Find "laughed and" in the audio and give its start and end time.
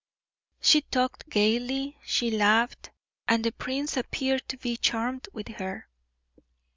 2.31-3.43